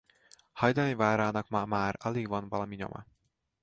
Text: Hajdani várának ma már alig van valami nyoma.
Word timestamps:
Hajdani 0.51 0.93
várának 0.95 1.49
ma 1.49 1.65
már 1.65 1.95
alig 1.99 2.27
van 2.27 2.49
valami 2.49 2.75
nyoma. 2.75 3.05